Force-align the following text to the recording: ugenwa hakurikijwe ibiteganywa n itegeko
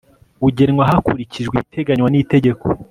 ugenwa 0.47 0.83
hakurikijwe 0.89 1.53
ibiteganywa 1.57 2.07
n 2.09 2.15
itegeko 2.23 2.65